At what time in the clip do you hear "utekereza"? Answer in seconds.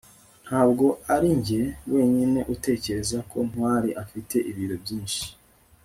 2.53-3.17